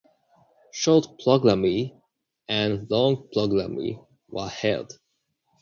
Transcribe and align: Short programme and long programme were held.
Short 0.71 1.19
programme 1.23 1.91
and 2.47 2.89
long 2.89 3.27
programme 3.31 4.01
were 4.29 4.47
held. 4.49 4.97